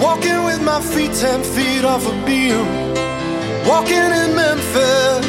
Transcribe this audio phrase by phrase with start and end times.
[0.00, 2.64] walking with my feet ten feet off a beam.
[3.66, 5.26] Walking in Memphis.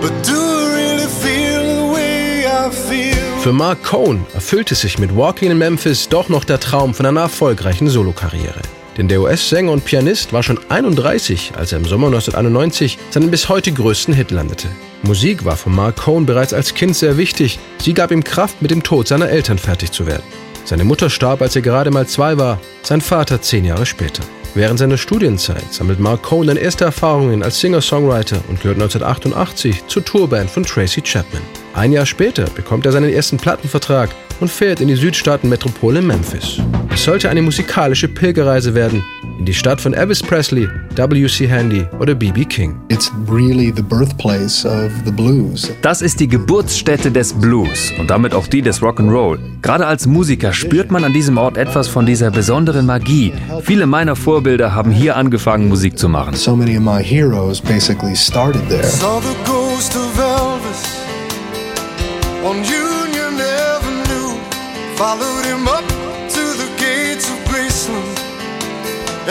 [0.00, 3.40] But do I really feel the way I feel?
[3.42, 7.22] Für Mark Cohn erfüllte sich mit Walking in Memphis doch noch der Traum von einer
[7.22, 8.60] erfolgreichen Solokarriere.
[8.96, 13.48] Denn der US-Sänger und Pianist war schon 31, als er im Sommer 1991 seinen bis
[13.48, 14.68] heute größten Hit landete.
[15.02, 17.58] Musik war für Mark Cohn bereits als Kind sehr wichtig.
[17.78, 20.24] Sie gab ihm Kraft, mit dem Tod seiner Eltern fertig zu werden.
[20.64, 24.22] Seine Mutter starb, als er gerade mal zwei war, sein Vater zehn Jahre später.
[24.54, 30.04] Während seiner Studienzeit sammelt Mark Cohn dann erste Erfahrungen als Singer-Songwriter und gehört 1988 zur
[30.04, 31.42] Tourband von Tracy Chapman.
[31.72, 34.10] Ein Jahr später bekommt er seinen ersten Plattenvertrag
[34.40, 36.60] und fährt in die Südstaaten-Metropole Memphis.
[36.92, 39.04] Es sollte eine musikalische Pilgerreise werden
[39.40, 41.48] in die Stadt von Elvis Presley, W.C.
[41.48, 42.44] Handy oder B.B.
[42.44, 42.78] King.
[42.90, 45.72] It's really the birthplace of the blues.
[45.80, 49.38] Das ist die Geburtsstätte des Blues und damit auch die des Rock'n'Roll.
[49.62, 53.32] Gerade als Musiker spürt man an diesem Ort etwas von dieser besonderen Magie.
[53.62, 56.34] Viele meiner Vorbilder haben hier angefangen, Musik zu machen.
[56.34, 58.84] So many of my heroes basically started there.
[58.84, 60.84] Saw the ghost of Elvis
[62.44, 64.36] on Union Avenue.
[64.96, 65.99] Followed him up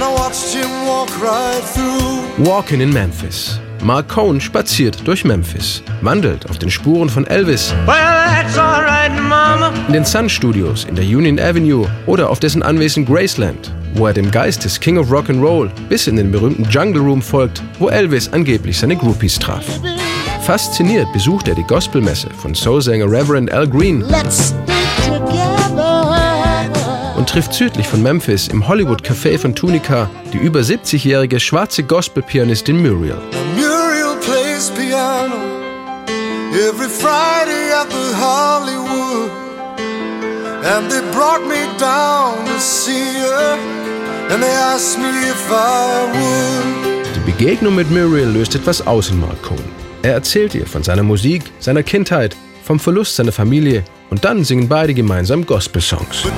[0.00, 2.24] right through.
[2.46, 3.58] Walking in Memphis.
[3.82, 9.12] Mark Cohn spaziert durch Memphis, wandelt auf den Spuren von Elvis, Well, that's all right,
[9.12, 9.72] Mama.
[9.88, 14.14] in den Sun Studios in der Union Avenue oder auf dessen Anwesen Graceland, wo er
[14.14, 18.32] dem Geist des King of Rock'n'Roll bis in den berühmten Jungle Room folgt, wo Elvis
[18.32, 19.64] angeblich seine Groupies traf.
[20.42, 24.54] Fasziniert besucht er die Gospelmesse von Soulsänger Reverend Al Green Let's
[27.34, 33.18] trifft südlich von Memphis im Hollywood Café von Tunica die über 70-jährige schwarze Gospelpianistin Muriel.
[33.56, 35.34] Muriel plays piano
[36.54, 39.30] every Friday at the Hollywood.
[40.62, 43.58] And they brought me down to see her.
[44.30, 47.16] And they asked me if I would.
[47.16, 49.58] Die Begegnung mit Muriel löst etwas aus in Mark Cohn.
[50.02, 54.68] Er erzählt ihr von seiner Musik, seiner Kindheit, vom Verlust seiner Familie und dann singen
[54.68, 56.28] beide gemeinsam Gospel-Songs.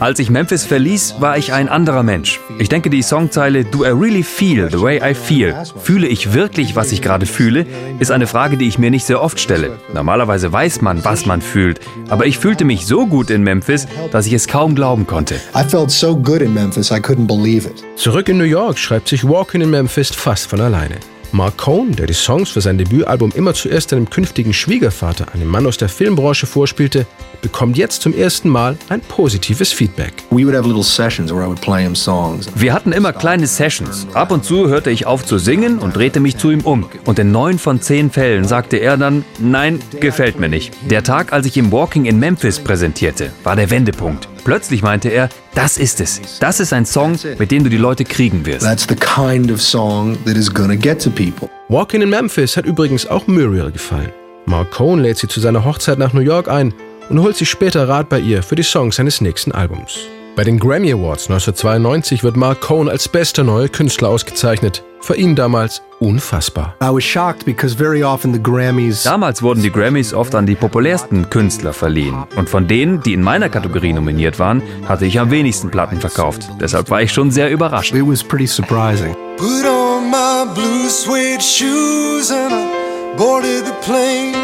[0.00, 2.40] Als ich Memphis verließ, war ich ein anderer Mensch.
[2.58, 5.54] Ich denke, die Songzeile Do I really feel the way I feel?
[5.80, 7.66] Fühle ich wirklich, was ich gerade fühle?
[8.00, 9.78] Ist eine Frage, die ich mir nicht sehr oft stelle.
[9.94, 11.78] Normalerweise weiß man, was man fühlt.
[12.08, 15.36] Aber ich fühlte mich so gut in Memphis, dass ich es kaum glauben konnte.
[15.54, 17.84] I felt so good in Memphis, I couldn't believe it.
[17.94, 20.96] Zurück in New York schreibt sich Walking in Memphis fast von alleine.
[21.32, 25.66] Mark Cohn, der die Songs für sein Debütalbum immer zuerst seinem künftigen Schwiegervater, einem Mann
[25.66, 27.06] aus der Filmbranche, vorspielte,
[27.42, 30.12] bekommt jetzt zum ersten Mal ein positives Feedback.
[30.30, 32.48] We would have little sessions where I would play him songs.
[32.54, 34.06] Wir hatten immer kleine Sessions.
[34.14, 36.86] Ab und zu hörte ich auf zu singen und drehte mich zu ihm um.
[37.04, 40.72] Und in neun von zehn Fällen sagte er dann, nein, gefällt mir nicht.
[40.90, 44.29] Der Tag, als ich ihm Walking in Memphis präsentierte, war der Wendepunkt.
[44.44, 46.20] Plötzlich meinte er, das ist es.
[46.40, 48.62] Das ist ein Song, mit dem du die Leute kriegen wirst.
[48.62, 51.48] That's the kind of song that is gonna get to people.
[51.68, 54.10] Walking in Memphis hat übrigens auch Muriel gefallen.
[54.46, 56.74] Mark Cohn lädt sie zu seiner Hochzeit nach New York ein
[57.08, 59.98] und holt sich später Rat bei ihr für die Songs seines nächsten Albums.
[60.36, 64.82] Bei den Grammy Awards 1992 wird Mark Cohn als bester neuer Künstler ausgezeichnet.
[65.02, 66.74] Für ihn damals unfassbar.
[66.82, 70.54] I was shocked because very often the Grammys Damals wurden die Grammys oft an die
[70.54, 72.24] populärsten Künstler verliehen.
[72.36, 76.48] Und von denen, die in meiner Kategorie nominiert waren, hatte ich am wenigsten Platten verkauft.
[76.60, 77.94] Deshalb war ich schon sehr überrascht.
[77.94, 79.14] it was pretty surprising.
[79.36, 84.34] Put on my blue suede shoes and I boarded the plane.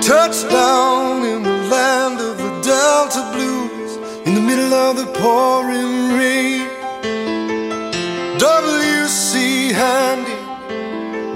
[0.00, 6.05] Touchdown in the land of the Delta Blues in the middle of the pouring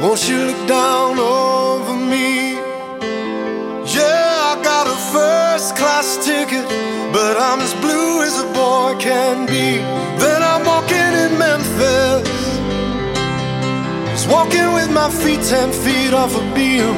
[0.00, 2.54] won't you look down over me?
[3.96, 6.66] Yeah, I got a first class ticket,
[7.12, 9.68] but I'm as blue as a boy can be.
[10.22, 12.28] Then I'm walking in Memphis,
[14.12, 16.94] just walking with my feet ten feet off a beam.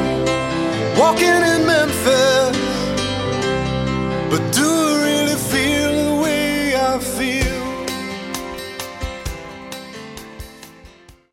[0.99, 2.42] Walking in Memphis,